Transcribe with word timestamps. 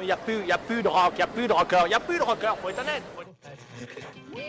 Il 0.00 0.06
n'y 0.06 0.12
a, 0.12 0.16
plus- 0.16 0.44
y 0.46 0.52
a 0.52 0.58
plus 0.58 0.82
de 0.82 0.88
rock, 0.88 1.12
il 1.14 1.16
n'y 1.16 1.22
a 1.22 1.26
plus 1.26 1.46
de 1.46 1.52
rocker, 1.52 1.82
il 1.84 1.88
n'y 1.88 1.94
a 1.94 2.00
plus 2.00 2.18
de 2.18 2.22
rocker, 2.22 2.52
faut 2.60 2.68
être 2.70 2.80
honnête. 2.80 3.02
faut 3.14 3.22
être- 3.22 4.42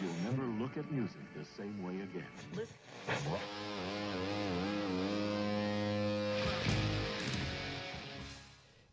You'll 0.00 0.10
never 0.24 0.42
look 0.58 0.76
at 0.78 0.90
music 0.90 1.20
the 1.36 1.44
same 1.56 1.82
way 1.84 2.00
again. 2.00 2.66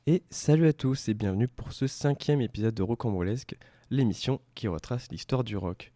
Et 0.09 0.23
salut 0.29 0.67
à 0.67 0.71
tous 0.71 1.09
et 1.09 1.13
bienvenue 1.13 1.49
pour 1.49 1.73
ce 1.73 1.85
cinquième 1.85 2.39
épisode 2.39 2.73
de 2.73 2.81
Rocambolesque, 2.81 3.57
l'émission 3.89 4.39
qui 4.55 4.69
retrace 4.69 5.11
l'histoire 5.11 5.43
du 5.43 5.57
rock. 5.57 5.91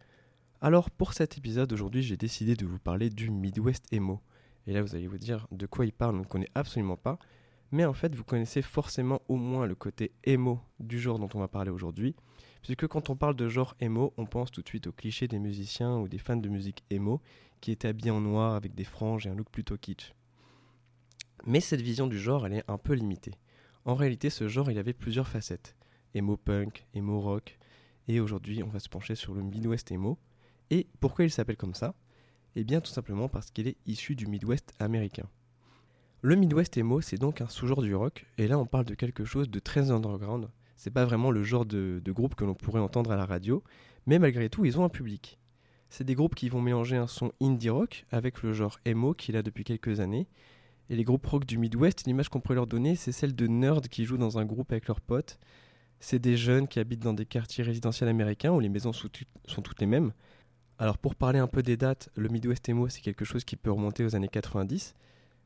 Alors 0.60 0.90
pour 0.90 1.14
cet 1.14 1.38
épisode 1.38 1.72
aujourd'hui 1.72 2.02
j'ai 2.02 2.18
décidé 2.18 2.54
de 2.54 2.66
vous 2.66 2.78
parler 2.78 3.08
du 3.08 3.30
Midwest 3.30 3.90
Emo. 3.90 4.20
Et 4.66 4.74
là 4.74 4.82
vous 4.82 4.94
allez 4.94 5.06
vous 5.06 5.16
dire 5.16 5.46
de 5.50 5.64
quoi 5.64 5.86
il 5.86 5.94
parle, 5.94 6.16
on 6.16 6.18
ne 6.18 6.24
connaît 6.24 6.50
absolument 6.54 6.98
pas. 6.98 7.18
Mais 7.70 7.86
en 7.86 7.94
fait 7.94 8.14
vous 8.14 8.22
connaissez 8.22 8.60
forcément 8.60 9.22
au 9.28 9.36
moins 9.36 9.64
le 9.64 9.74
côté 9.74 10.12
emo 10.24 10.60
du 10.78 11.00
genre 11.00 11.18
dont 11.18 11.30
on 11.32 11.40
va 11.40 11.48
parler 11.48 11.70
aujourd'hui. 11.70 12.14
Puisque 12.60 12.86
quand 12.88 13.08
on 13.08 13.16
parle 13.16 13.34
de 13.34 13.48
genre 13.48 13.74
emo, 13.80 14.12
on 14.18 14.26
pense 14.26 14.50
tout 14.50 14.60
de 14.60 14.68
suite 14.68 14.88
aux 14.88 14.92
clichés 14.92 15.26
des 15.26 15.38
musiciens 15.38 15.96
ou 15.96 16.06
des 16.06 16.18
fans 16.18 16.36
de 16.36 16.50
musique 16.50 16.84
emo 16.90 17.22
qui 17.62 17.72
étaient 17.72 17.88
habillés 17.88 18.10
en 18.10 18.20
noir 18.20 18.56
avec 18.56 18.74
des 18.74 18.84
franges 18.84 19.26
et 19.26 19.30
un 19.30 19.34
look 19.34 19.48
plutôt 19.48 19.78
kitsch. 19.78 20.12
Mais 21.46 21.60
cette 21.60 21.80
vision 21.80 22.06
du 22.06 22.18
genre 22.18 22.44
elle 22.44 22.52
est 22.52 22.64
un 22.70 22.76
peu 22.76 22.92
limitée. 22.92 23.38
En 23.84 23.94
réalité, 23.94 24.30
ce 24.30 24.48
genre, 24.48 24.70
il 24.70 24.78
avait 24.78 24.92
plusieurs 24.92 25.26
facettes. 25.26 25.74
Emo 26.14 26.36
punk, 26.36 26.86
emo 26.94 27.20
rock, 27.20 27.58
et 28.06 28.20
aujourd'hui, 28.20 28.62
on 28.62 28.68
va 28.68 28.78
se 28.78 28.88
pencher 28.88 29.14
sur 29.14 29.34
le 29.34 29.42
Midwest 29.42 29.90
emo. 29.90 30.18
Et 30.70 30.86
pourquoi 31.00 31.24
il 31.24 31.30
s'appelle 31.30 31.56
comme 31.56 31.74
ça? 31.74 31.94
Eh 32.54 32.64
bien, 32.64 32.80
tout 32.80 32.90
simplement 32.90 33.28
parce 33.28 33.50
qu'il 33.50 33.66
est 33.66 33.78
issu 33.86 34.14
du 34.14 34.26
Midwest 34.26 34.72
américain. 34.78 35.28
Le 36.20 36.36
Midwest 36.36 36.76
emo, 36.76 37.00
c'est 37.00 37.18
donc 37.18 37.40
un 37.40 37.48
sous-genre 37.48 37.82
du 37.82 37.94
rock, 37.94 38.26
et 38.38 38.46
là, 38.46 38.58
on 38.58 38.66
parle 38.66 38.84
de 38.84 38.94
quelque 38.94 39.24
chose 39.24 39.50
de 39.50 39.58
très 39.58 39.90
underground. 39.90 40.48
C'est 40.76 40.92
pas 40.92 41.04
vraiment 41.04 41.32
le 41.32 41.42
genre 41.42 41.66
de, 41.66 42.00
de 42.04 42.12
groupe 42.12 42.36
que 42.36 42.44
l'on 42.44 42.54
pourrait 42.54 42.80
entendre 42.80 43.10
à 43.10 43.16
la 43.16 43.26
radio, 43.26 43.64
mais 44.06 44.20
malgré 44.20 44.48
tout, 44.48 44.64
ils 44.64 44.78
ont 44.78 44.84
un 44.84 44.88
public. 44.88 45.40
C'est 45.88 46.04
des 46.04 46.14
groupes 46.14 46.34
qui 46.34 46.48
vont 46.48 46.60
mélanger 46.60 46.96
un 46.96 47.08
son 47.08 47.32
indie 47.40 47.68
rock 47.68 48.06
avec 48.10 48.42
le 48.42 48.52
genre 48.52 48.78
emo 48.84 49.12
qu'il 49.12 49.36
a 49.36 49.42
depuis 49.42 49.64
quelques 49.64 50.00
années, 50.00 50.28
et 50.90 50.96
les 50.96 51.04
groupes 51.04 51.26
rock 51.26 51.46
du 51.46 51.58
Midwest, 51.58 52.04
l'image 52.06 52.28
qu'on 52.28 52.40
pourrait 52.40 52.56
leur 52.56 52.66
donner, 52.66 52.96
c'est 52.96 53.12
celle 53.12 53.34
de 53.34 53.46
nerds 53.46 53.82
qui 53.82 54.04
jouent 54.04 54.18
dans 54.18 54.38
un 54.38 54.44
groupe 54.44 54.72
avec 54.72 54.88
leurs 54.88 55.00
potes. 55.00 55.38
C'est 56.00 56.18
des 56.18 56.36
jeunes 56.36 56.66
qui 56.68 56.80
habitent 56.80 57.02
dans 57.02 57.14
des 57.14 57.26
quartiers 57.26 57.64
résidentiels 57.64 58.08
américains 58.08 58.52
où 58.52 58.60
les 58.60 58.68
maisons 58.68 58.92
sont, 58.92 59.08
toutes 59.08 59.80
les 59.80 59.86
mêmes. 59.86 60.12
Alors 60.78 60.98
pour 60.98 61.14
parler 61.14 61.38
un 61.38 61.46
peu 61.46 61.62
des 61.62 61.76
dates, 61.76 62.10
le 62.16 62.28
Midwest 62.28 62.68
Emo, 62.68 62.88
c'est 62.88 63.00
quelque 63.00 63.24
chose 63.24 63.44
qui 63.44 63.56
peut 63.56 63.70
remonter 63.70 64.04
aux 64.04 64.16
années 64.16 64.28
90. 64.28 64.94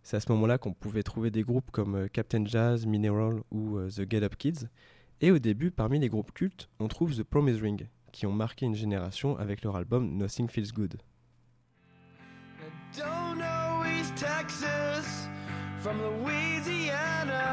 C'est 0.03 0.17
à 0.17 0.20
ce 0.20 0.33
moment-là 0.33 0.57
qu'on 0.57 0.73
pouvait 0.73 1.03
trouver 1.03 1.31
des 1.31 1.42
groupes 1.42 1.70
comme 1.73 1.97
euh, 1.97 2.09
Captain 2.09 2.47
Jazz, 2.47 2.87
Mineral 2.87 3.42
ou 3.51 3.77
euh, 3.77 3.89
The 3.89 4.11
Get 4.11 4.23
Up 4.23 4.37
Kids. 4.37 4.69
Et 5.20 5.31
au 5.31 5.39
début, 5.39 5.70
parmi 5.70 5.98
les 5.98 6.09
groupes 6.09 6.33
cultes, 6.33 6.69
on 6.79 6.89
trouve 6.89 7.14
The 7.14 7.23
Promise 7.23 7.61
Ring, 7.61 7.89
qui 8.12 8.27
ont 8.27 8.33
marqué 8.33 8.67
une 8.67 8.75
génération 8.75 9.37
avec 9.37 9.62
leur 9.62 9.77
album 9.77 10.17
Nothing 10.17 10.48
Feels 10.48 10.73
Good. 10.73 10.97
I 12.95 12.98
don't 12.98 13.39
know 13.39 13.84
East 13.84 14.14
Texas 14.14 15.26
from 15.87 16.03
Louisiana. 16.03 17.45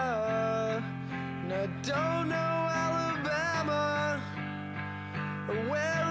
And 1.43 1.53
I 1.53 1.67
don't 1.83 2.29
know 2.29 2.35
Alabama 2.83 4.19
or 5.47 5.69
where 5.69 6.02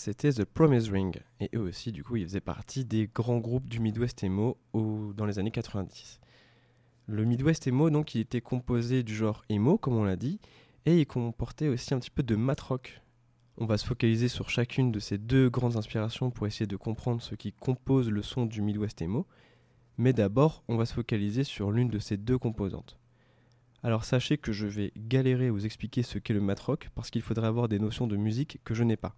c'était 0.00 0.32
The 0.32 0.44
Promise 0.44 0.88
Ring. 0.88 1.20
Et 1.40 1.50
eux 1.54 1.60
aussi, 1.60 1.92
du 1.92 2.02
coup, 2.02 2.16
ils 2.16 2.24
faisaient 2.24 2.40
partie 2.40 2.86
des 2.86 3.06
grands 3.06 3.38
groupes 3.38 3.68
du 3.68 3.80
Midwest 3.80 4.24
Emo 4.24 4.56
dans 4.72 5.26
les 5.26 5.38
années 5.38 5.50
90. 5.50 6.20
Le 7.06 7.24
Midwest 7.24 7.66
Emo, 7.66 7.90
donc, 7.90 8.14
il 8.14 8.22
était 8.22 8.40
composé 8.40 9.02
du 9.02 9.14
genre 9.14 9.44
emo, 9.50 9.76
comme 9.76 9.96
on 9.96 10.04
l'a 10.04 10.16
dit, 10.16 10.40
et 10.86 11.00
il 11.00 11.06
comportait 11.06 11.68
aussi 11.68 11.92
un 11.92 11.98
petit 11.98 12.10
peu 12.10 12.22
de 12.22 12.34
mat 12.34 12.58
rock. 12.58 13.02
On 13.58 13.66
va 13.66 13.76
se 13.76 13.84
focaliser 13.84 14.28
sur 14.28 14.48
chacune 14.48 14.90
de 14.90 15.00
ces 15.00 15.18
deux 15.18 15.50
grandes 15.50 15.76
inspirations 15.76 16.30
pour 16.30 16.46
essayer 16.46 16.66
de 16.66 16.76
comprendre 16.76 17.20
ce 17.20 17.34
qui 17.34 17.52
compose 17.52 18.08
le 18.08 18.22
son 18.22 18.46
du 18.46 18.62
Midwest 18.62 19.02
Emo. 19.02 19.26
Mais 19.98 20.14
d'abord, 20.14 20.64
on 20.68 20.78
va 20.78 20.86
se 20.86 20.94
focaliser 20.94 21.44
sur 21.44 21.72
l'une 21.72 21.90
de 21.90 21.98
ces 21.98 22.16
deux 22.16 22.38
composantes. 22.38 22.98
Alors 23.82 24.04
sachez 24.04 24.38
que 24.38 24.52
je 24.52 24.66
vais 24.66 24.92
galérer 24.96 25.48
à 25.48 25.52
vous 25.52 25.66
expliquer 25.66 26.02
ce 26.02 26.18
qu'est 26.18 26.32
le 26.32 26.40
mat 26.40 26.58
rock 26.58 26.88
parce 26.94 27.10
qu'il 27.10 27.22
faudrait 27.22 27.46
avoir 27.46 27.68
des 27.68 27.78
notions 27.78 28.06
de 28.06 28.16
musique 28.16 28.60
que 28.64 28.72
je 28.72 28.82
n'ai 28.82 28.96
pas. 28.96 29.14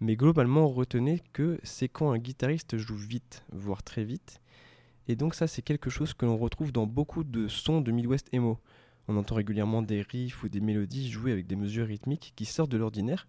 Mais 0.00 0.16
globalement, 0.16 0.68
retenez 0.68 1.22
que 1.32 1.58
c'est 1.62 1.88
quand 1.88 2.10
un 2.10 2.18
guitariste 2.18 2.76
joue 2.76 2.96
vite, 2.96 3.44
voire 3.50 3.82
très 3.82 4.04
vite. 4.04 4.40
Et 5.08 5.16
donc 5.16 5.34
ça, 5.34 5.46
c'est 5.46 5.62
quelque 5.62 5.88
chose 5.88 6.12
que 6.14 6.26
l'on 6.26 6.36
retrouve 6.36 6.72
dans 6.72 6.86
beaucoup 6.86 7.24
de 7.24 7.48
sons 7.48 7.80
de 7.80 7.92
Midwest 7.92 8.28
Emo. 8.32 8.58
On 9.08 9.16
entend 9.16 9.36
régulièrement 9.36 9.82
des 9.82 10.02
riffs 10.02 10.42
ou 10.42 10.48
des 10.48 10.60
mélodies 10.60 11.10
jouées 11.10 11.32
avec 11.32 11.46
des 11.46 11.56
mesures 11.56 11.86
rythmiques 11.86 12.32
qui 12.36 12.44
sortent 12.44 12.70
de 12.72 12.76
l'ordinaire. 12.76 13.26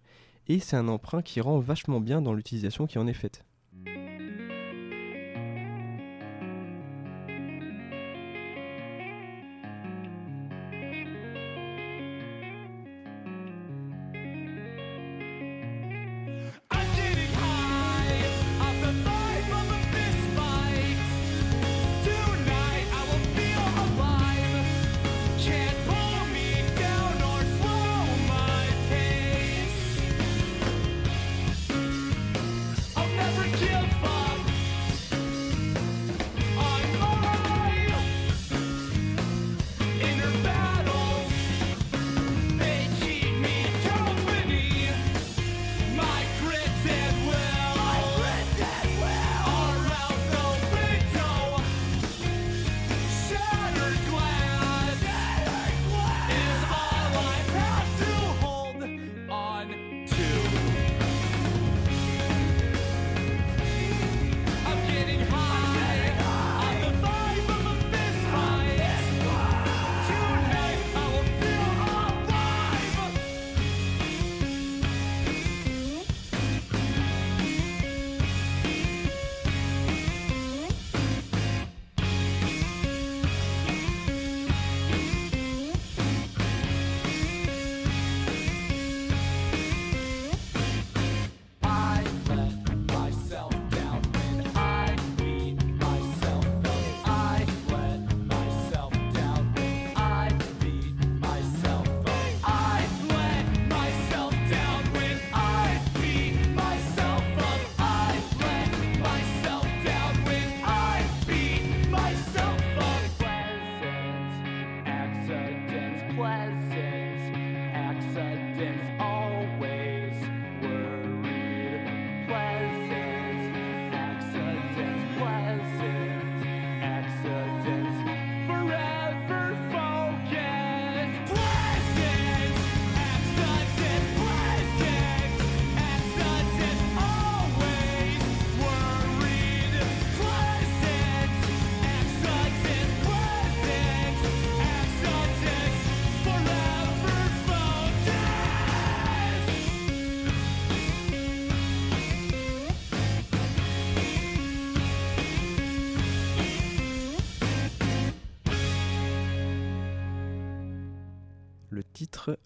Et 0.48 0.58
c'est 0.58 0.76
un 0.76 0.88
emprunt 0.88 1.22
qui 1.22 1.40
rend 1.40 1.58
vachement 1.58 2.00
bien 2.00 2.20
dans 2.20 2.34
l'utilisation 2.34 2.86
qui 2.86 2.98
en 2.98 3.06
est 3.06 3.14
faite. 3.14 3.44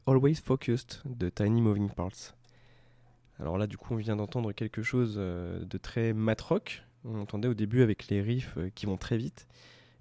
Always 0.05 0.35
Focused 0.35 1.01
de 1.05 1.29
Tiny 1.29 1.63
Moving 1.63 1.89
Parts. 1.89 2.35
Alors 3.39 3.57
là, 3.57 3.69
du 3.69 3.77
coup, 3.77 3.95
on 3.95 3.97
vient 3.97 4.17
d'entendre 4.17 4.51
quelque 4.51 4.83
chose 4.83 5.15
euh, 5.17 5.65
de 5.65 5.79
très 5.79 6.13
mat 6.13 6.41
rock. 6.41 6.83
On 7.05 7.21
entendait 7.21 7.47
au 7.47 7.55
début 7.55 7.83
avec 7.83 8.09
les 8.09 8.21
riffs 8.21 8.57
euh, 8.59 8.69
qui 8.75 8.87
vont 8.87 8.97
très 8.97 9.17
vite. 9.17 9.47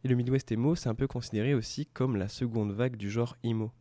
Et 0.03 0.07
le 0.07 0.15
Midwest 0.15 0.51
emo, 0.51 0.74
c'est 0.74 0.89
un 0.89 0.95
peu 0.95 1.06
considéré 1.06 1.53
aussi 1.53 1.86
comme 1.86 2.15
la 2.15 2.30
seconde 2.30 2.71
vague 2.71 2.95
du 2.95 3.12
genre 3.12 3.38
emo. 3.44 3.71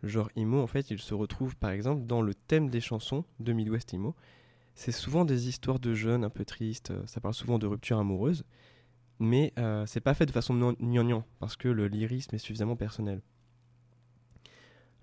Le 0.00 0.08
genre 0.08 0.30
emo, 0.36 0.58
en 0.58 0.66
fait, 0.66 0.90
il 0.90 0.98
se 0.98 1.12
retrouve 1.12 1.54
par 1.56 1.70
exemple 1.70 2.06
dans 2.06 2.22
le 2.22 2.34
thème 2.34 2.70
des 2.70 2.80
chansons 2.80 3.26
de 3.38 3.52
Midwest 3.52 3.92
emo. 3.92 4.16
C'est 4.74 4.90
souvent 4.90 5.26
des 5.26 5.48
histoires 5.48 5.80
de 5.80 5.92
jeunes 5.92 6.24
un 6.24 6.30
peu 6.30 6.46
tristes, 6.46 6.92
euh, 6.92 7.02
ça 7.04 7.20
parle 7.20 7.34
souvent 7.34 7.58
de 7.58 7.66
rupture 7.66 7.98
amoureuse, 7.98 8.46
mais 9.18 9.52
c'est 9.86 10.00
pas 10.00 10.14
fait 10.14 10.26
de 10.26 10.32
façon 10.32 10.54
gnangnan, 10.80 11.24
parce 11.38 11.56
que 11.56 11.68
le 11.68 11.86
lyrisme 11.86 12.34
est 12.34 12.38
suffisamment 12.38 12.74
personnel. 12.74 13.20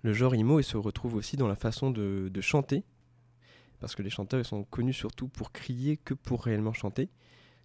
Le 0.02 0.14
genre 0.14 0.34
emo, 0.34 0.60
il 0.60 0.64
se 0.64 0.78
retrouve 0.78 1.14
aussi 1.14 1.36
dans 1.36 1.48
la 1.48 1.56
façon 1.56 1.90
de, 1.90 2.30
de 2.32 2.40
chanter, 2.40 2.84
parce 3.80 3.94
que 3.94 4.02
les 4.02 4.08
chanteurs 4.08 4.40
ils 4.40 4.46
sont 4.46 4.64
connus 4.64 4.94
surtout 4.94 5.28
pour 5.28 5.52
crier 5.52 5.98
que 5.98 6.14
pour 6.14 6.42
réellement 6.42 6.72
chanter. 6.72 7.10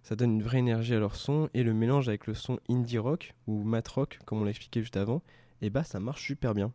Ça 0.02 0.16
donne 0.16 0.32
une 0.32 0.42
vraie 0.42 0.58
énergie 0.58 0.94
à 0.94 0.98
leur 0.98 1.16
son, 1.16 1.48
et 1.54 1.62
le 1.62 1.72
mélange 1.72 2.08
avec 2.08 2.26
le 2.26 2.34
son 2.34 2.60
indie 2.68 2.98
rock, 2.98 3.34
ou 3.46 3.64
mat 3.64 3.88
rock, 3.88 4.18
comme 4.26 4.40
on 4.40 4.44
l'a 4.44 4.50
expliqué 4.50 4.80
juste 4.80 4.98
avant, 4.98 5.22
et 5.62 5.70
bah 5.70 5.82
ça 5.82 5.98
marche 5.98 6.24
super 6.24 6.52
bien. 6.52 6.72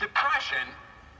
Depression? 0.00 0.66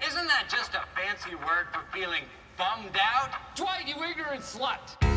Isn't 0.05 0.27
that 0.27 0.49
just 0.51 0.75
a 0.75 0.83
fancy 0.95 1.37
word 1.37 1.69
for 1.73 1.81
feeling 1.93 2.25
bummed 2.59 2.97
out? 2.99 3.31
Dwight, 3.55 3.87
you 3.87 3.95
ignorant 4.03 4.43
slut. 4.43 5.14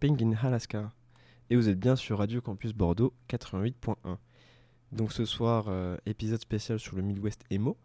Camping 0.00 0.22
in 0.22 0.36
Alaska. 0.46 0.92
Et 1.50 1.56
vous 1.56 1.68
êtes 1.68 1.78
bien 1.80 1.96
sur 1.96 2.18
Radio 2.18 2.40
Campus 2.40 2.72
Bordeaux 2.72 3.12
88.1. 3.28 4.16
Donc 4.92 5.12
ce 5.12 5.24
soir, 5.24 5.66
euh, 5.68 5.96
épisode 6.06 6.40
spécial 6.40 6.78
sur 6.78 6.94
le 6.94 7.02
Midwest 7.02 7.42
Emo. 7.50 7.76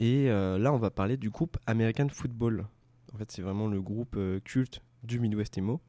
Et 0.00 0.30
euh, 0.30 0.58
là, 0.58 0.70
on 0.72 0.76
va 0.76 0.90
parler 0.90 1.16
du 1.16 1.30
groupe 1.30 1.56
American 1.66 2.08
Football. 2.10 2.66
En 3.14 3.16
fait, 3.16 3.30
c'est 3.32 3.40
vraiment 3.40 3.68
le 3.68 3.80
groupe 3.80 4.16
euh, 4.18 4.40
culte 4.40 4.82
du 5.02 5.18
Midwest 5.18 5.56
Emo. 5.56 5.80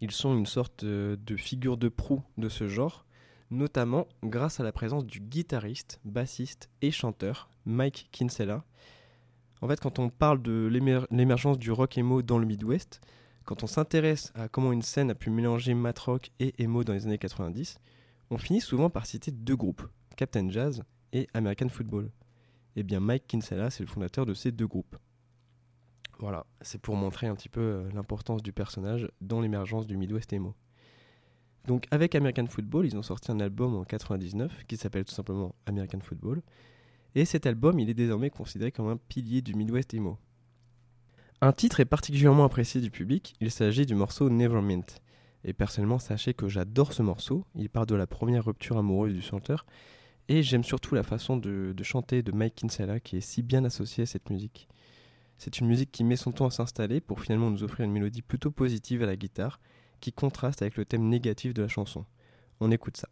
Ils 0.00 0.12
sont 0.12 0.36
une 0.38 0.46
sorte 0.46 0.84
de 0.84 1.36
figure 1.36 1.76
de 1.76 1.88
proue 1.88 2.22
de 2.38 2.48
ce 2.48 2.68
genre, 2.68 3.04
notamment 3.50 4.06
grâce 4.22 4.60
à 4.60 4.62
la 4.62 4.70
présence 4.72 5.04
du 5.04 5.18
guitariste, 5.20 6.00
bassiste 6.04 6.70
et 6.80 6.92
chanteur 6.92 7.50
Mike 7.66 8.08
Kinsella. 8.12 8.64
En 9.62 9.68
fait, 9.68 9.80
quand 9.80 9.98
on 9.98 10.10
parle 10.10 10.42
de 10.42 10.68
l'émer- 10.70 11.06
l'émergence 11.10 11.58
du 11.58 11.72
rock 11.72 11.98
emo 11.98 12.22
dans 12.22 12.38
le 12.38 12.46
Midwest, 12.46 13.00
Quand 13.44 13.64
on 13.64 13.66
s'intéresse 13.66 14.32
à 14.34 14.48
comment 14.48 14.72
une 14.72 14.82
scène 14.82 15.10
a 15.10 15.14
pu 15.14 15.30
mélanger 15.30 15.74
mat 15.74 15.98
rock 15.98 16.30
et 16.38 16.54
emo 16.62 16.84
dans 16.84 16.92
les 16.92 17.06
années 17.06 17.18
90, 17.18 17.78
on 18.30 18.38
finit 18.38 18.60
souvent 18.60 18.88
par 18.88 19.06
citer 19.06 19.30
deux 19.30 19.56
groupes, 19.56 19.82
Captain 20.16 20.48
Jazz 20.48 20.82
et 21.12 21.28
American 21.34 21.68
Football. 21.68 22.10
Et 22.76 22.82
bien 22.82 23.00
Mike 23.00 23.26
Kinsella, 23.26 23.70
c'est 23.70 23.82
le 23.82 23.88
fondateur 23.88 24.26
de 24.26 24.34
ces 24.34 24.52
deux 24.52 24.66
groupes. 24.66 24.96
Voilà, 26.18 26.46
c'est 26.60 26.80
pour 26.80 26.94
montrer 26.94 27.26
un 27.26 27.34
petit 27.34 27.48
peu 27.48 27.60
euh, 27.60 27.90
l'importance 27.92 28.42
du 28.42 28.52
personnage 28.52 29.08
dans 29.20 29.40
l'émergence 29.40 29.86
du 29.86 29.96
Midwest 29.96 30.32
emo. 30.32 30.54
Donc 31.66 31.86
avec 31.90 32.14
American 32.14 32.46
Football, 32.46 32.86
ils 32.86 32.96
ont 32.96 33.02
sorti 33.02 33.32
un 33.32 33.40
album 33.40 33.74
en 33.74 33.84
99 33.84 34.64
qui 34.66 34.76
s'appelle 34.76 35.04
tout 35.04 35.14
simplement 35.14 35.54
American 35.66 36.00
Football. 36.00 36.42
Et 37.14 37.24
cet 37.24 37.46
album, 37.46 37.78
il 37.78 37.90
est 37.90 37.94
désormais 37.94 38.30
considéré 38.30 38.72
comme 38.72 38.88
un 38.88 38.96
pilier 38.96 39.42
du 39.42 39.54
Midwest 39.54 39.94
emo. 39.94 40.16
Un 41.44 41.52
titre 41.52 41.80
est 41.80 41.84
particulièrement 41.84 42.44
apprécié 42.44 42.80
du 42.80 42.92
public, 42.92 43.34
il 43.40 43.50
s'agit 43.50 43.84
du 43.84 43.96
morceau 43.96 44.30
Nevermint. 44.30 44.86
Et 45.42 45.52
personnellement, 45.52 45.98
sachez 45.98 46.34
que 46.34 46.46
j'adore 46.46 46.92
ce 46.92 47.02
morceau, 47.02 47.44
il 47.56 47.68
part 47.68 47.84
de 47.84 47.96
la 47.96 48.06
première 48.06 48.44
rupture 48.44 48.78
amoureuse 48.78 49.12
du 49.12 49.22
chanteur, 49.22 49.66
et 50.28 50.44
j'aime 50.44 50.62
surtout 50.62 50.94
la 50.94 51.02
façon 51.02 51.36
de, 51.36 51.72
de 51.76 51.82
chanter 51.82 52.22
de 52.22 52.30
Mike 52.30 52.54
Kinsella 52.54 53.00
qui 53.00 53.16
est 53.16 53.20
si 53.20 53.42
bien 53.42 53.64
associée 53.64 54.04
à 54.04 54.06
cette 54.06 54.30
musique. 54.30 54.68
C'est 55.36 55.58
une 55.58 55.66
musique 55.66 55.90
qui 55.90 56.04
met 56.04 56.14
son 56.14 56.30
temps 56.30 56.46
à 56.46 56.52
s'installer 56.52 57.00
pour 57.00 57.20
finalement 57.20 57.50
nous 57.50 57.64
offrir 57.64 57.86
une 57.86 57.92
mélodie 57.92 58.22
plutôt 58.22 58.52
positive 58.52 59.02
à 59.02 59.06
la 59.06 59.16
guitare, 59.16 59.58
qui 59.98 60.12
contraste 60.12 60.62
avec 60.62 60.76
le 60.76 60.84
thème 60.84 61.08
négatif 61.08 61.54
de 61.54 61.62
la 61.62 61.68
chanson. 61.68 62.04
On 62.60 62.70
écoute 62.70 62.98
ça. 62.98 63.08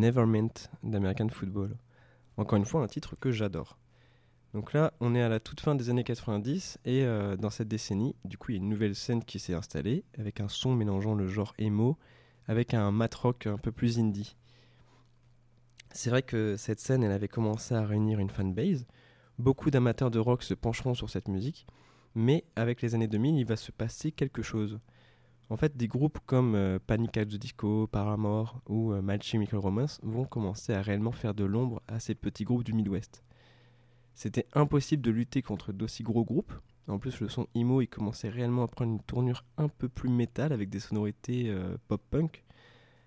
Never 0.00 0.24
Meant 0.24 0.70
d'American 0.82 1.28
Football. 1.28 1.76
Encore 2.38 2.56
une 2.56 2.64
fois, 2.64 2.82
un 2.82 2.86
titre 2.86 3.16
que 3.20 3.30
j'adore. 3.30 3.76
Donc 4.54 4.72
là, 4.72 4.94
on 5.00 5.14
est 5.14 5.20
à 5.20 5.28
la 5.28 5.40
toute 5.40 5.60
fin 5.60 5.74
des 5.74 5.90
années 5.90 6.04
90 6.04 6.78
et 6.86 7.04
euh, 7.04 7.36
dans 7.36 7.50
cette 7.50 7.68
décennie, 7.68 8.16
du 8.24 8.38
coup, 8.38 8.50
il 8.50 8.54
y 8.54 8.58
a 8.58 8.62
une 8.62 8.70
nouvelle 8.70 8.94
scène 8.94 9.22
qui 9.22 9.38
s'est 9.38 9.52
installée 9.52 10.04
avec 10.18 10.40
un 10.40 10.48
son 10.48 10.74
mélangeant 10.74 11.14
le 11.14 11.28
genre 11.28 11.52
emo 11.58 11.98
avec 12.48 12.72
un 12.72 12.90
mat 12.90 13.14
rock 13.14 13.46
un 13.46 13.58
peu 13.58 13.72
plus 13.72 13.98
indie. 13.98 14.36
C'est 15.92 16.08
vrai 16.08 16.22
que 16.22 16.56
cette 16.56 16.80
scène, 16.80 17.04
elle 17.04 17.12
avait 17.12 17.28
commencé 17.28 17.74
à 17.74 17.84
réunir 17.84 18.20
une 18.20 18.30
fanbase. 18.30 18.86
Beaucoup 19.38 19.70
d'amateurs 19.70 20.10
de 20.10 20.18
rock 20.18 20.42
se 20.42 20.54
pencheront 20.54 20.94
sur 20.94 21.10
cette 21.10 21.28
musique, 21.28 21.66
mais 22.14 22.44
avec 22.56 22.80
les 22.80 22.94
années 22.94 23.06
2000, 23.06 23.36
il 23.36 23.44
va 23.44 23.56
se 23.56 23.70
passer 23.70 24.12
quelque 24.12 24.40
chose. 24.40 24.80
En 25.50 25.56
fait, 25.56 25.76
des 25.76 25.88
groupes 25.88 26.20
comme 26.26 26.54
euh, 26.54 26.78
Panic 26.78 27.16
at 27.16 27.26
the 27.26 27.34
Disco, 27.34 27.88
Paramore 27.88 28.60
ou 28.68 28.92
euh, 28.92 29.02
Romance 29.54 29.98
vont 30.04 30.24
commencer 30.24 30.72
à 30.72 30.80
réellement 30.80 31.10
faire 31.10 31.34
de 31.34 31.44
l'ombre 31.44 31.82
à 31.88 31.98
ces 31.98 32.14
petits 32.14 32.44
groupes 32.44 32.62
du 32.62 32.72
Midwest. 32.72 33.24
C'était 34.14 34.46
impossible 34.54 35.02
de 35.02 35.10
lutter 35.10 35.42
contre 35.42 35.72
d'aussi 35.72 36.04
gros 36.04 36.24
groupes. 36.24 36.52
En 36.86 36.98
plus, 36.98 37.20
le 37.20 37.28
son 37.28 37.48
emo 37.56 37.82
commençait 37.90 38.28
réellement 38.28 38.62
à 38.62 38.68
prendre 38.68 38.92
une 38.92 39.02
tournure 39.02 39.44
un 39.56 39.68
peu 39.68 39.88
plus 39.88 40.08
métal 40.08 40.52
avec 40.52 40.70
des 40.70 40.78
sonorités 40.78 41.48
euh, 41.48 41.76
pop-punk. 41.88 42.44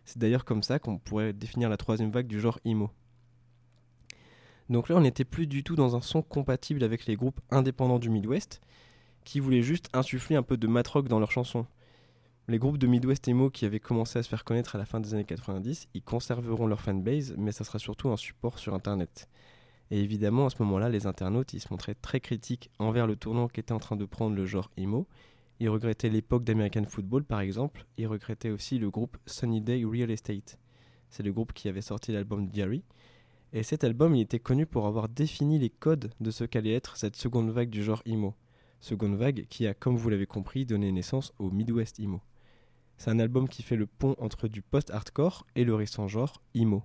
C'est 0.04 0.20
d'ailleurs 0.20 0.44
comme 0.44 0.64
ça 0.64 0.80
qu'on 0.80 0.98
pourrait 0.98 1.32
définir 1.32 1.70
la 1.70 1.78
troisième 1.78 2.12
vague 2.12 2.28
du 2.28 2.42
genre 2.42 2.60
emo. 2.66 2.92
Donc 4.70 4.90
là, 4.90 4.98
on 4.98 5.02
n'était 5.02 5.24
plus 5.24 5.48
du 5.48 5.64
tout 5.64 5.78
dans 5.78 5.96
un 5.96 6.02
son 6.02 6.22
compatible 6.22 6.84
avec 6.84 7.06
les 7.06 7.16
groupes 7.16 7.40
indépendants 7.52 8.00
du 8.00 8.10
Midwest 8.10 8.60
qui 9.24 9.40
voulaient 9.40 9.62
juste 9.62 9.90
insuffler 9.94 10.36
un 10.36 10.44
peu 10.44 10.58
de 10.58 10.68
mat 10.68 10.86
rock 10.90 11.08
dans 11.08 11.20
leurs 11.20 11.32
chansons. 11.32 11.66
Les 12.50 12.60
groupes 12.60 12.78
de 12.78 12.88
Midwest 12.88 13.30
emo 13.30 13.50
qui 13.50 13.64
avaient 13.66 13.80
commencé 13.80 14.20
à 14.20 14.24
se 14.24 14.28
faire 14.28 14.44
connaître 14.44 14.76
à 14.76 14.78
la 14.78 14.84
fin 14.84 15.00
des 15.00 15.14
années 15.14 15.24
90, 15.24 15.88
ils 15.94 16.04
conserveront 16.04 16.68
leur 16.68 16.82
fanbase, 16.82 17.36
mais 17.38 17.54
ça 17.54 17.64
sera 17.64 17.80
surtout 17.80 18.10
un 18.10 18.18
support 18.18 18.60
sur 18.60 18.74
Internet. 18.74 19.30
Et 19.92 20.02
évidemment, 20.02 20.48
à 20.48 20.50
ce 20.50 20.62
moment-là, 20.64 20.90
les 20.90 21.08
internautes 21.08 21.58
se 21.58 21.68
montraient 21.72 21.96
très 21.96 22.20
critiques 22.20 22.70
envers 22.80 23.08
le 23.08 23.16
tournant 23.16 23.48
qu'était 23.48 23.72
en 23.72 23.80
train 23.80 23.96
de 23.96 24.04
prendre 24.04 24.36
le 24.36 24.46
genre 24.46 24.70
emo. 24.76 25.08
Ils 25.62 25.70
regrettaient 25.70 26.10
l'époque 26.10 26.44
d'American 26.44 26.84
Football, 26.84 27.24
par 27.24 27.40
exemple. 27.40 27.86
Ils 27.98 28.08
regrettaient 28.08 28.50
aussi 28.50 28.78
le 28.78 28.90
groupe 28.90 29.16
Sunny 29.26 29.62
Day 29.62 29.86
Real 29.86 30.12
Estate. 30.12 30.60
C'est 31.10 31.24
le 31.24 31.32
groupe 31.32 31.54
qui 31.54 31.70
avait 31.70 31.82
sorti 31.82 32.12
l'album 32.12 32.50
Diary. 32.50 32.84
Et 33.54 33.64
cet 33.64 33.86
album, 33.86 34.16
il 34.16 34.22
était 34.22 34.40
connu 34.40 34.66
pour 34.66 34.86
avoir 34.86 35.08
défini 35.08 35.60
les 35.60 35.70
codes 35.70 36.12
de 36.20 36.30
ce 36.30 36.44
qu'allait 36.44 36.74
être 36.74 36.98
cette 36.98 37.16
seconde 37.16 37.52
vague 37.52 37.70
du 37.70 37.84
genre 37.84 38.02
emo. 38.06 38.36
Seconde 38.82 39.16
vague 39.16 39.46
qui 39.48 39.66
a, 39.66 39.74
comme 39.74 39.96
vous 39.96 40.10
l'avez 40.10 40.26
compris, 40.26 40.66
donné 40.66 40.92
naissance 40.92 41.32
au 41.40 41.50
Midwest 41.50 42.02
emo. 42.02 42.20
C'est 42.98 43.12
un 43.12 43.20
album 43.20 43.50
qui 43.50 43.64
fait 43.64 43.76
le 43.76 43.88
pont 43.88 44.16
entre 44.20 44.48
du 44.48 44.62
post-hardcore 44.62 45.46
et 45.56 45.64
le 45.64 45.76
récent 45.76 46.08
genre 46.08 46.42
emo. 46.56 46.84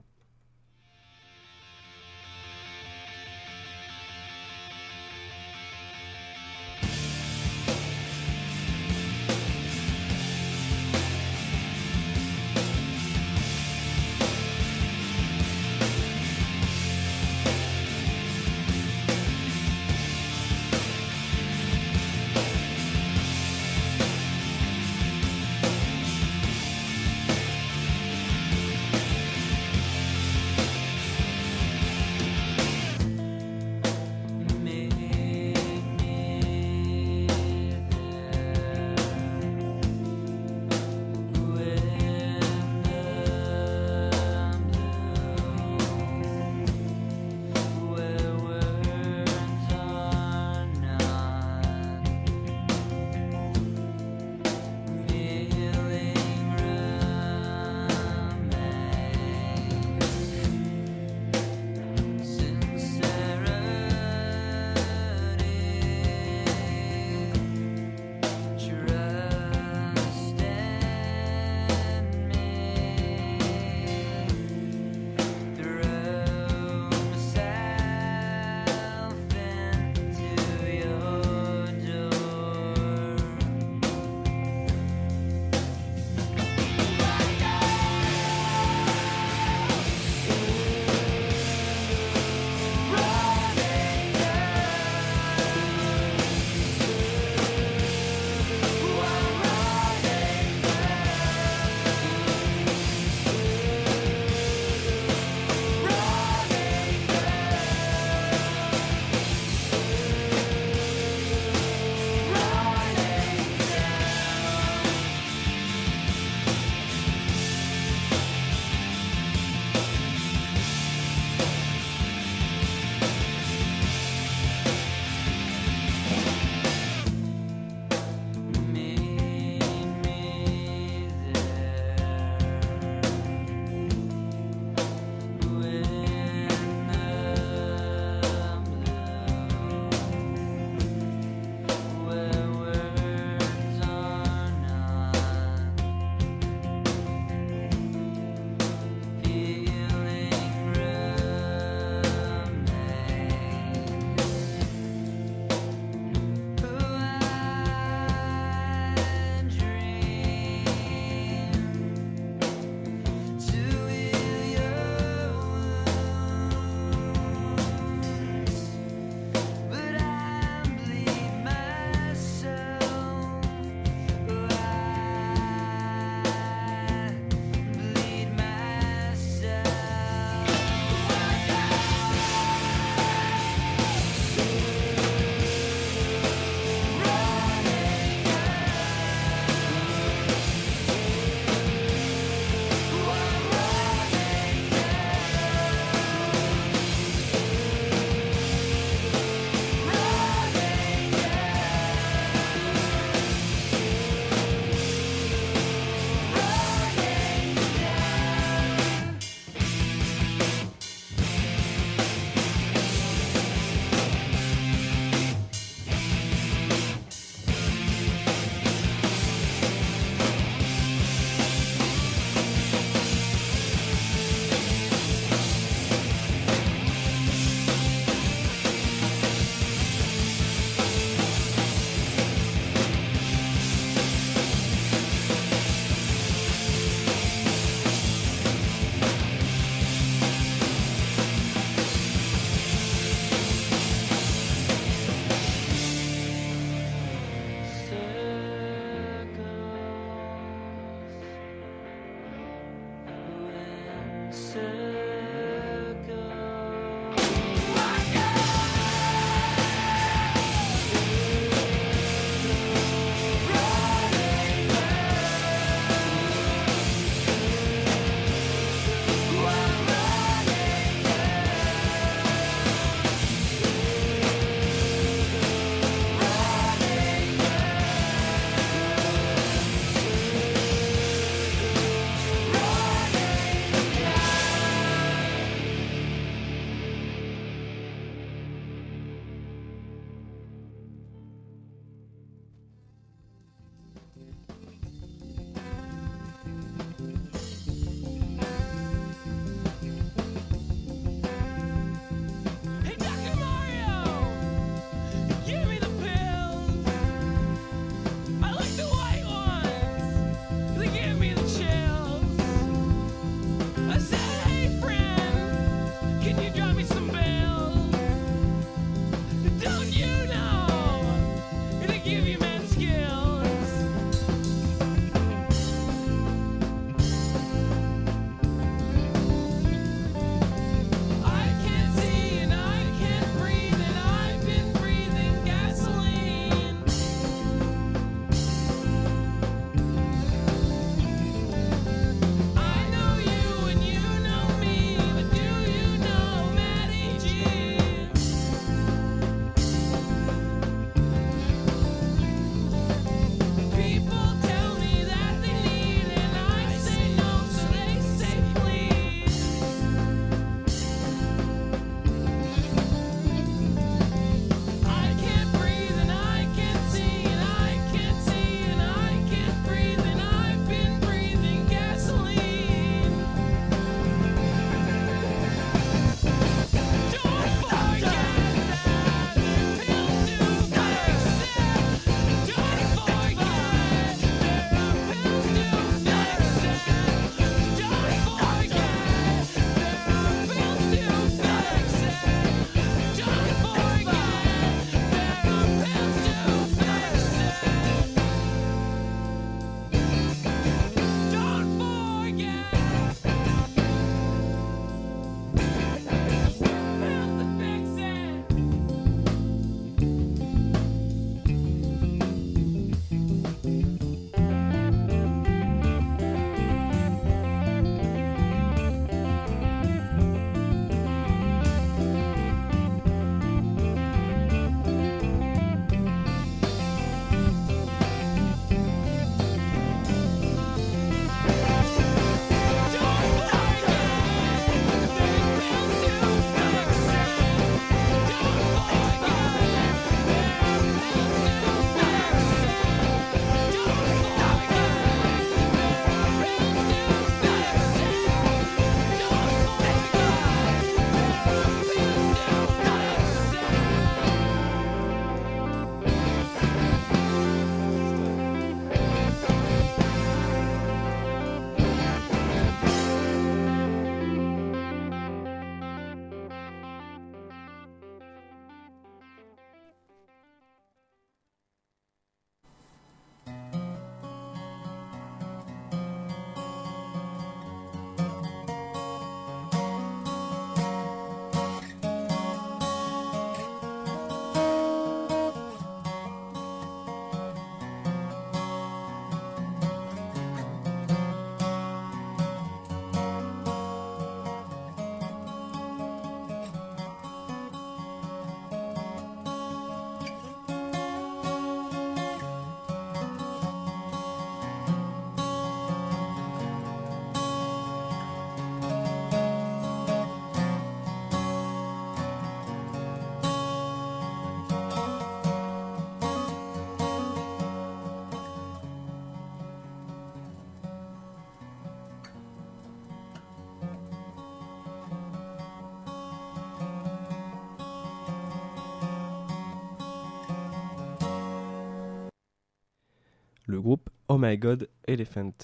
Oh 534.30 534.36
My 534.36 534.58
God 534.58 534.90
Elephant. 535.06 535.54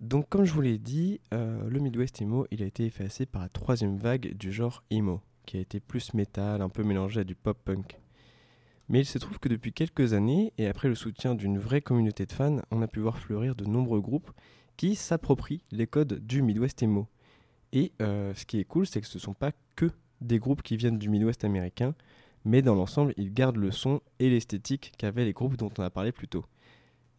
Donc 0.00 0.30
comme 0.30 0.46
je 0.46 0.52
vous 0.54 0.62
l'ai 0.62 0.78
dit, 0.78 1.20
euh, 1.34 1.68
le 1.68 1.78
Midwest 1.78 2.22
Emo, 2.22 2.46
il 2.50 2.62
a 2.62 2.66
été 2.66 2.86
effacé 2.86 3.26
par 3.26 3.42
la 3.42 3.50
troisième 3.50 3.98
vague 3.98 4.34
du 4.34 4.50
genre 4.50 4.82
Emo, 4.90 5.20
qui 5.44 5.58
a 5.58 5.60
été 5.60 5.78
plus 5.78 6.14
métal, 6.14 6.62
un 6.62 6.70
peu 6.70 6.82
mélangé 6.82 7.20
à 7.20 7.24
du 7.24 7.34
pop-punk. 7.34 8.00
Mais 8.88 9.00
il 9.00 9.04
se 9.04 9.18
trouve 9.18 9.38
que 9.40 9.50
depuis 9.50 9.74
quelques 9.74 10.14
années, 10.14 10.54
et 10.56 10.68
après 10.68 10.88
le 10.88 10.94
soutien 10.94 11.34
d'une 11.34 11.58
vraie 11.58 11.82
communauté 11.82 12.24
de 12.24 12.32
fans, 12.32 12.62
on 12.70 12.80
a 12.80 12.88
pu 12.88 13.00
voir 13.00 13.18
fleurir 13.18 13.54
de 13.54 13.66
nombreux 13.66 14.00
groupes 14.00 14.30
qui 14.78 14.94
s'approprient 14.94 15.60
les 15.70 15.86
codes 15.86 16.24
du 16.26 16.40
Midwest 16.40 16.82
Emo. 16.82 17.08
Et 17.74 17.92
euh, 18.00 18.32
ce 18.34 18.46
qui 18.46 18.58
est 18.58 18.64
cool, 18.64 18.86
c'est 18.86 19.02
que 19.02 19.06
ce 19.06 19.18
ne 19.18 19.22
sont 19.22 19.34
pas 19.34 19.52
que 19.76 19.90
des 20.22 20.38
groupes 20.38 20.62
qui 20.62 20.78
viennent 20.78 20.98
du 20.98 21.10
Midwest 21.10 21.44
américain, 21.44 21.94
mais 22.46 22.62
dans 22.62 22.74
l'ensemble, 22.74 23.12
ils 23.18 23.34
gardent 23.34 23.56
le 23.56 23.70
son 23.70 24.00
et 24.18 24.30
l'esthétique 24.30 24.92
qu'avaient 24.96 25.26
les 25.26 25.34
groupes 25.34 25.58
dont 25.58 25.70
on 25.76 25.82
a 25.82 25.90
parlé 25.90 26.10
plus 26.10 26.28
tôt. 26.28 26.46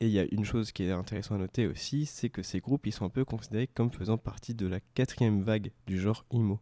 Et 0.02 0.08
il 0.08 0.12
y 0.12 0.20
a 0.20 0.26
une 0.32 0.46
chose 0.46 0.72
qui 0.72 0.84
est 0.84 0.92
intéressante 0.92 1.38
à 1.38 1.42
noter 1.42 1.68
aussi, 1.68 2.06
c'est 2.06 2.30
que 2.30 2.42
ces 2.42 2.62
groupes, 2.62 2.88
ils 2.88 2.94
sont 2.94 3.06
un 3.06 3.10
peu 3.10 3.26
considérés 3.26 3.68
comme 3.68 3.92
faisant 3.92 4.18
partie 4.18 4.56
de 4.56 4.66
la 4.66 4.80
quatrième 4.80 5.42
vague 5.42 5.72
du 5.88 6.00
genre 6.00 6.26
emo. 6.32 6.60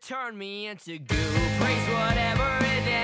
Turn 0.00 0.36
me 0.36 0.66
into 0.66 0.98
goo. 0.98 1.14
Whatever 1.60 2.58
it 2.64 2.88
ended 2.88 3.01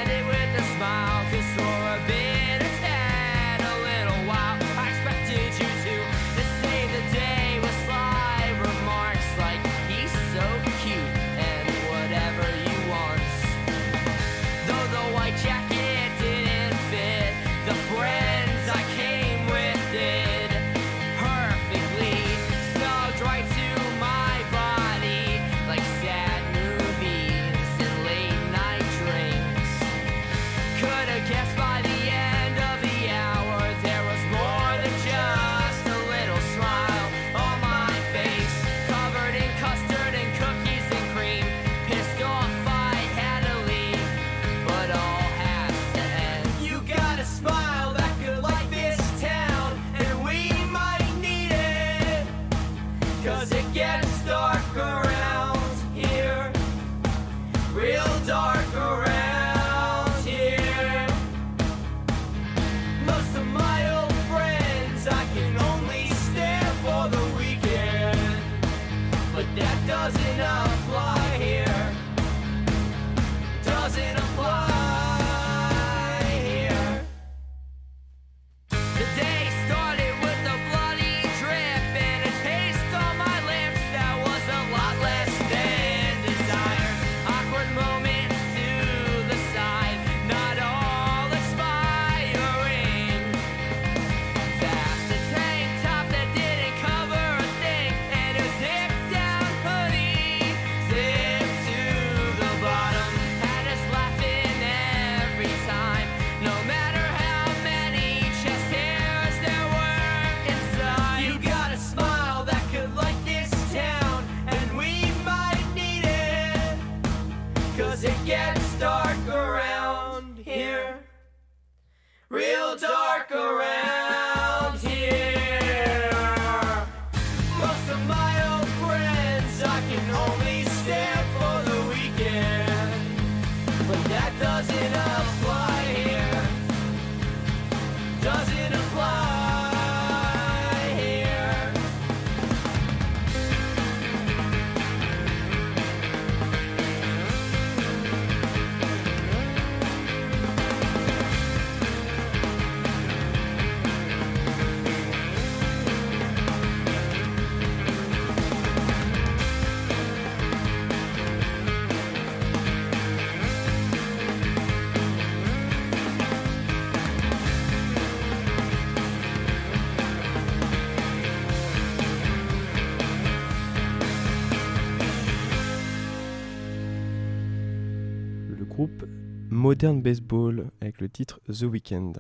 Modern 179.59 180.01
Baseball 180.01 180.71
avec 180.81 181.01
le 181.01 181.09
titre 181.09 181.41
The 181.49 181.63
Weeknd. 181.63 182.13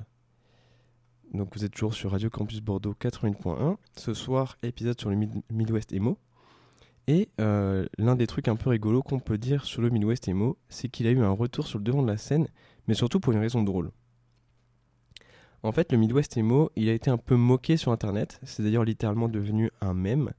Donc 1.32 1.54
vous 1.54 1.64
êtes 1.64 1.70
toujours 1.70 1.94
sur 1.94 2.10
Radio 2.10 2.28
Campus 2.30 2.60
Bordeaux 2.60 2.94
88.1. 3.00 3.76
Ce 3.96 4.12
soir, 4.12 4.58
épisode 4.64 4.98
sur 4.98 5.08
le 5.08 5.14
Mid- 5.14 5.42
Midwest 5.48 5.92
Emo. 5.92 6.18
Et 7.06 7.28
euh, 7.40 7.86
l'un 7.96 8.16
des 8.16 8.26
trucs 8.26 8.48
un 8.48 8.56
peu 8.56 8.70
rigolos 8.70 9.02
qu'on 9.04 9.20
peut 9.20 9.38
dire 9.38 9.64
sur 9.64 9.80
le 9.82 9.88
Midwest 9.88 10.26
Emo, 10.26 10.58
c'est 10.68 10.88
qu'il 10.88 11.06
a 11.06 11.10
eu 11.12 11.20
un 11.22 11.30
retour 11.30 11.68
sur 11.68 11.78
le 11.78 11.84
devant 11.84 12.02
de 12.02 12.08
la 12.08 12.16
scène, 12.16 12.48
mais 12.88 12.94
surtout 12.94 13.20
pour 13.20 13.32
une 13.32 13.38
raison 13.38 13.62
drôle. 13.62 13.92
En 15.62 15.70
fait, 15.70 15.92
le 15.92 15.98
Midwest 15.98 16.36
Emo, 16.36 16.72
il 16.74 16.88
a 16.88 16.92
été 16.92 17.08
un 17.08 17.18
peu 17.18 17.36
moqué 17.36 17.76
sur 17.76 17.92
Internet, 17.92 18.40
c'est 18.42 18.64
d'ailleurs 18.64 18.84
littéralement 18.84 19.28
devenu 19.28 19.70
un 19.80 19.94
mème. 19.94 20.32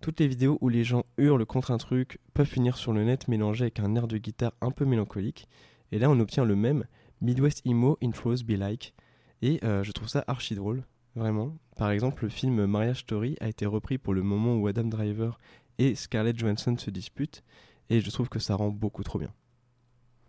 Toutes 0.00 0.18
les 0.18 0.28
vidéos 0.28 0.56
où 0.62 0.70
les 0.70 0.82
gens 0.82 1.04
hurlent 1.18 1.44
contre 1.44 1.72
un 1.72 1.78
truc 1.78 2.18
peuvent 2.32 2.46
finir 2.48 2.78
sur 2.78 2.94
le 2.94 3.04
net 3.04 3.28
mélangées 3.28 3.64
avec 3.64 3.80
un 3.80 3.94
air 3.96 4.08
de 4.08 4.16
guitare 4.16 4.52
un 4.62 4.70
peu 4.70 4.86
mélancolique. 4.86 5.46
Et 5.92 5.98
là, 5.98 6.10
on 6.10 6.18
obtient 6.18 6.44
le 6.44 6.56
même 6.56 6.84
Midwest 7.20 7.62
Emo 7.64 7.98
Intros 8.02 8.42
Be 8.44 8.52
Like. 8.52 8.94
Et 9.42 9.60
euh, 9.64 9.82
je 9.84 9.92
trouve 9.92 10.08
ça 10.08 10.24
archi 10.26 10.54
drôle, 10.54 10.84
vraiment. 11.14 11.56
Par 11.76 11.90
exemple, 11.90 12.24
le 12.24 12.28
film 12.30 12.66
Marriage 12.66 13.00
Story 13.00 13.36
a 13.40 13.48
été 13.48 13.66
repris 13.66 13.98
pour 13.98 14.14
le 14.14 14.22
moment 14.22 14.56
où 14.56 14.66
Adam 14.66 14.84
Driver 14.84 15.38
et 15.78 15.94
Scarlett 15.94 16.38
Johansson 16.38 16.76
se 16.78 16.90
disputent. 16.90 17.42
Et 17.90 18.00
je 18.00 18.10
trouve 18.10 18.28
que 18.28 18.38
ça 18.38 18.54
rend 18.54 18.70
beaucoup 18.70 19.02
trop 19.02 19.18
bien. 19.18 19.30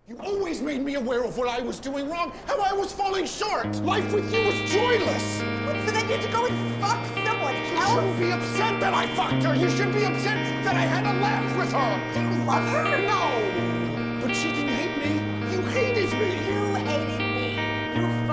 You 0.10 0.18
always 0.20 0.62
made 0.62 0.82
me 0.84 0.96
aware 0.98 1.24
of 1.24 1.38
what 1.38 1.48
I 1.48 1.62
was 1.66 1.80
doing 1.80 2.10
wrong, 2.10 2.32
how 2.46 2.60
I 2.60 2.78
was 2.78 2.92
falling 2.92 3.26
short. 3.26 3.68
Life 3.86 4.12
with 4.14 4.30
you 4.34 4.42
was 4.46 4.56
joyless. 4.70 5.40
So 5.86 5.92
then 5.94 6.10
you 6.10 6.16
had 6.18 6.22
to 6.24 6.32
go 6.32 6.46
and 6.46 6.56
fuck 6.82 7.00
someone 7.24 7.56
You 7.56 7.78
else? 7.80 7.94
shouldn't 7.96 8.20
be 8.20 8.32
upset 8.34 8.82
that 8.82 8.94
I 8.94 9.08
fucked 9.16 9.44
her. 9.46 9.56
You 9.56 9.70
should 9.70 9.94
be 9.94 10.04
upset 10.04 10.36
that 10.66 10.76
I 10.76 10.82
had 10.86 11.06
a 11.06 11.16
laugh 11.22 11.58
with 11.58 11.72
her. 11.72 12.14
Do 12.14 12.20
you 12.20 12.44
love 12.44 12.68
her? 12.68 13.00
No, 13.08 14.20
but 14.28 14.36
she 14.36 14.52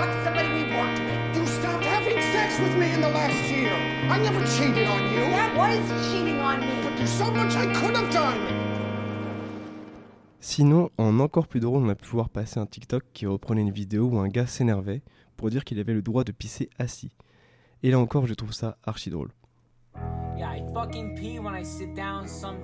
You 0.01 0.07
fucked 0.07 0.25
somebody 0.25 0.49
we 0.49 0.63
worked 0.75 0.99
with. 1.01 1.37
You 1.37 1.47
stopped 1.47 1.85
having 1.85 2.19
sex 2.33 2.59
with 2.59 2.75
me 2.79 2.91
in 2.95 3.03
the 3.03 3.11
last 3.11 3.51
year. 3.51 3.71
I 4.09 4.19
never 4.19 4.41
cheated 4.47 4.89
on 4.89 5.03
you. 5.13 5.21
That 5.31 5.55
was 5.55 6.11
cheating 6.11 6.41
on 6.41 6.61
me? 6.61 6.83
But 6.83 6.97
there's 6.97 7.11
so 7.11 7.31
much 7.31 7.55
I 7.55 7.67
could 7.67 7.95
have 7.95 8.11
done. 8.11 8.39
Sinon, 10.41 10.89
en 10.97 11.21
encore 11.21 11.49
plus 11.49 11.61
drôle, 11.61 11.85
on 11.85 11.89
a 11.91 11.95
pu 11.95 12.07
voir 12.07 12.31
passer 12.31 12.59
un 12.59 12.67
TikTok 12.67 13.05
qui 13.13 13.27
reprenait 13.27 13.61
une 13.61 13.71
vidéo 13.73 14.07
où 14.07 14.19
un 14.19 14.29
gars 14.29 14.47
s'énervait 14.47 15.03
pour 15.37 15.51
dire 15.51 15.65
qu'il 15.65 15.79
avait 15.79 15.93
le 15.93 16.01
droit 16.01 16.25
de 16.25 16.33
pisser 16.33 16.71
assis. 16.79 17.13
Et 17.83 17.91
là 17.91 17.99
encore, 17.99 18.27
je 18.27 18.33
trouve 18.33 18.55
ça 18.55 18.79
archi 18.85 19.11
drôle. 19.11 19.33
Yeah, 20.39 20.57
I 20.57 20.63
fucking 20.73 21.15
pee 21.15 21.39
when 21.39 21.55
I 21.55 21.63
sit 21.63 21.95
down 21.95 22.27
some 22.27 22.57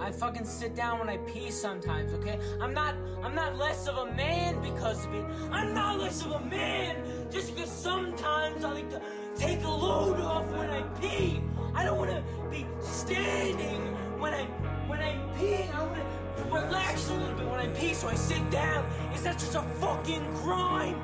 I 0.00 0.10
fucking 0.10 0.46
sit 0.46 0.74
down 0.74 0.98
when 0.98 1.10
I 1.10 1.18
pee 1.18 1.50
sometimes, 1.50 2.14
okay? 2.14 2.38
I'm 2.60 2.72
not 2.72 2.94
I'm 3.22 3.34
not 3.34 3.58
less 3.58 3.86
of 3.86 3.98
a 3.98 4.12
man 4.14 4.60
because 4.62 5.04
of 5.04 5.12
it. 5.12 5.24
I'm 5.50 5.74
not 5.74 5.98
less 6.00 6.24
of 6.24 6.32
a 6.32 6.40
man 6.40 6.96
just 7.30 7.54
because 7.54 7.70
sometimes 7.70 8.64
I 8.64 8.72
like 8.72 8.90
to 8.90 9.02
take 9.36 9.62
a 9.62 9.68
load 9.68 10.18
off 10.20 10.46
when 10.52 10.70
I 10.70 10.82
pee. 11.00 11.42
I 11.74 11.84
don't 11.84 11.98
wanna 11.98 12.24
be 12.50 12.66
standing 12.80 13.80
when 14.18 14.32
I 14.32 14.44
when 14.88 15.00
I'm 15.00 15.20
peeing. 15.34 15.72
I 15.74 15.84
wanna 15.84 16.04
relax 16.50 17.10
a 17.10 17.14
little 17.14 17.36
bit 17.36 17.46
when 17.46 17.60
I 17.60 17.66
pee 17.68 17.92
so 17.92 18.08
I 18.08 18.14
sit 18.14 18.50
down. 18.50 18.86
Is 19.14 19.22
that 19.24 19.38
just 19.38 19.54
a 19.54 19.62
fucking 19.80 20.24
crime? 20.36 20.98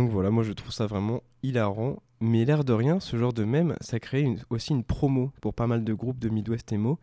Donc 0.00 0.12
voilà, 0.12 0.30
moi 0.30 0.42
je 0.44 0.52
trouve 0.52 0.72
ça 0.72 0.86
vraiment 0.86 1.22
hilarant. 1.42 2.02
Mais 2.20 2.46
l'air 2.46 2.64
de 2.64 2.72
rien, 2.72 3.00
ce 3.00 3.18
genre 3.18 3.34
de 3.34 3.44
mème, 3.44 3.76
ça 3.82 4.00
crée 4.00 4.34
aussi 4.48 4.72
une 4.72 4.82
promo 4.82 5.30
pour 5.42 5.52
pas 5.52 5.66
mal 5.66 5.84
de 5.84 5.92
groupes 5.92 6.18
de 6.18 6.30
Midwest 6.30 6.72
Emo. 6.72 6.98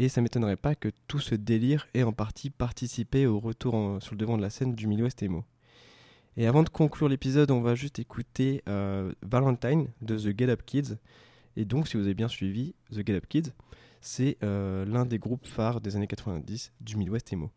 Et 0.00 0.08
ça 0.08 0.20
m'étonnerait 0.20 0.56
pas 0.56 0.74
que 0.74 0.88
tout 1.06 1.20
ce 1.20 1.36
délire 1.36 1.86
ait 1.94 2.02
en 2.02 2.12
partie 2.12 2.50
participé 2.50 3.24
au 3.28 3.38
retour 3.38 3.98
sur 4.02 4.14
le 4.14 4.18
devant 4.18 4.36
de 4.36 4.42
la 4.42 4.50
scène 4.50 4.74
du 4.74 4.88
Midwest 4.88 5.22
Emo. 5.22 5.44
Et 6.36 6.48
avant 6.48 6.64
de 6.64 6.68
conclure 6.68 7.08
l'épisode, 7.08 7.52
on 7.52 7.60
va 7.60 7.76
juste 7.76 8.00
écouter 8.00 8.64
euh, 8.68 9.12
Valentine 9.22 9.86
de 10.02 10.18
The 10.18 10.36
Get 10.36 10.48
Up 10.48 10.62
Kids. 10.66 10.96
Et 11.54 11.64
donc, 11.64 11.86
si 11.86 11.96
vous 11.96 12.02
avez 12.02 12.14
bien 12.14 12.28
suivi, 12.28 12.74
The 12.90 13.06
Get 13.06 13.14
Up 13.14 13.26
Kids, 13.28 13.52
c'est 14.00 14.38
euh, 14.42 14.84
l'un 14.86 15.06
des 15.06 15.20
groupes 15.20 15.46
phares 15.46 15.80
des 15.80 15.94
années 15.94 16.08
90 16.08 16.72
du 16.80 16.96
Midwest 16.96 17.32
Emo. 17.32 17.52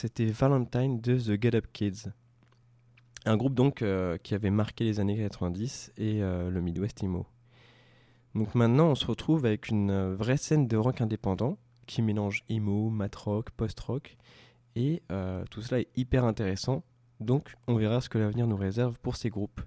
C'était 0.00 0.24
Valentine 0.24 0.98
de 1.02 1.18
The 1.18 1.42
Get 1.42 1.54
Up 1.54 1.66
Kids. 1.74 2.08
Un 3.26 3.36
groupe 3.36 3.52
donc 3.52 3.82
euh, 3.82 4.16
qui 4.16 4.34
avait 4.34 4.48
marqué 4.48 4.84
les 4.84 4.98
années 4.98 5.18
90 5.18 5.92
et 5.98 6.22
euh, 6.22 6.48
le 6.48 6.62
Midwest 6.62 7.02
Emo. 7.02 7.26
Donc 8.34 8.54
maintenant, 8.54 8.86
on 8.86 8.94
se 8.94 9.04
retrouve 9.04 9.44
avec 9.44 9.68
une 9.68 9.90
euh, 9.90 10.14
vraie 10.14 10.38
scène 10.38 10.66
de 10.66 10.78
rock 10.78 11.02
indépendant 11.02 11.58
qui 11.86 12.00
mélange 12.00 12.44
emo, 12.48 12.88
mat 12.88 13.14
rock, 13.14 13.50
post-rock 13.50 14.16
et 14.74 15.02
euh, 15.12 15.44
tout 15.50 15.60
cela 15.60 15.82
est 15.82 15.88
hyper 15.96 16.24
intéressant. 16.24 16.82
Donc 17.20 17.54
on 17.66 17.74
verra 17.74 18.00
ce 18.00 18.08
que 18.08 18.16
l'avenir 18.16 18.46
nous 18.46 18.56
réserve 18.56 18.98
pour 19.00 19.16
ces 19.16 19.28
groupes. 19.28 19.60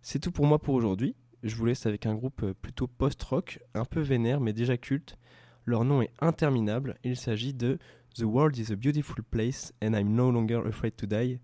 C'est 0.00 0.20
tout 0.20 0.30
pour 0.30 0.46
moi 0.46 0.60
pour 0.60 0.76
aujourd'hui. 0.76 1.16
Je 1.42 1.56
vous 1.56 1.66
laisse 1.66 1.86
avec 1.86 2.06
un 2.06 2.14
groupe 2.14 2.52
plutôt 2.62 2.86
post-rock, 2.86 3.58
un 3.74 3.84
peu 3.84 4.00
vénère 4.00 4.40
mais 4.40 4.52
déjà 4.52 4.76
culte. 4.76 5.16
Leur 5.64 5.84
nom 5.84 6.02
est 6.02 6.12
interminable. 6.20 6.98
Il 7.02 7.16
s'agit 7.16 7.52
de 7.52 7.78
The 8.20 8.26
World 8.26 8.58
is 8.58 8.70
a 8.70 8.76
Beautiful 8.76 9.24
Place 9.30 9.72
and 9.80 9.96
I'm 9.96 10.14
No 10.14 10.28
Longer 10.28 10.68
Afraid 10.68 10.94
to 10.98 11.06
Die. 11.06 11.40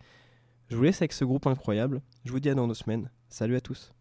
Je 0.68 0.77
vous 0.77 0.83
laisse 0.83 1.01
avec 1.01 1.14
ce 1.14 1.24
groupe 1.24 1.47
incroyable. 1.47 2.03
Je 2.27 2.33
vous 2.33 2.39
dis 2.39 2.51
à 2.51 2.55
dans 2.55 2.68
deux 2.68 2.74
semaines. 2.74 3.11
Salut 3.31 3.57
à 3.57 3.62
tous. 3.62 3.96